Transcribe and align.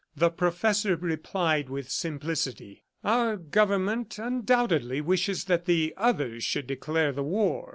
The 0.15 0.31
professor 0.31 0.95
replied 0.95 1.69
with 1.69 1.91
simplicity: 1.91 2.85
"Our 3.03 3.37
government 3.37 4.17
undoubtedly 4.17 4.99
wishes 4.99 5.43
that 5.45 5.65
the 5.65 5.93
others 5.95 6.43
should 6.43 6.65
declare 6.65 7.11
the 7.11 7.21
war. 7.21 7.69